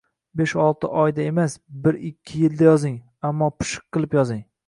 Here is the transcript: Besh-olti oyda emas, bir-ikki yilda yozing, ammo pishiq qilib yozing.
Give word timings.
Besh-olti 0.39 0.87
oyda 1.01 1.21
emas, 1.31 1.57
bir-ikki 1.83 2.41
yilda 2.45 2.67
yozing, 2.69 2.97
ammo 3.31 3.53
pishiq 3.59 3.87
qilib 3.99 4.19
yozing. 4.21 4.43